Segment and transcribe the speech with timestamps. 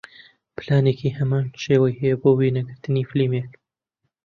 [0.57, 3.49] پلانێکی هەمان شێوە هەیە بۆ وێنەگرتنی فیلمێک